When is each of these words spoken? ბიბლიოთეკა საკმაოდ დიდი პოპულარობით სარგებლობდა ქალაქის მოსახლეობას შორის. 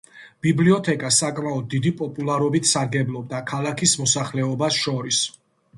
ბიბლიოთეკა 0.45 1.11
საკმაოდ 1.17 1.67
დიდი 1.75 1.91
პოპულარობით 1.99 2.71
სარგებლობდა 2.73 3.45
ქალაქის 3.53 3.97
მოსახლეობას 4.05 4.83
შორის. 4.85 5.27